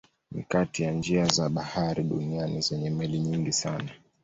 [0.31, 3.89] Ni kati ya njia za bahari duniani zenye meli nyingi sana.